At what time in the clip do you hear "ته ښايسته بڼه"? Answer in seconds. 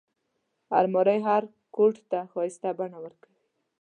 2.09-2.97